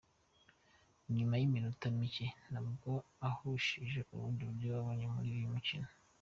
[1.03, 2.91] Ni nyuma y’iminota mike nabwo
[3.27, 5.89] ahushije ubundi buryo yabonye muri uyu mukino.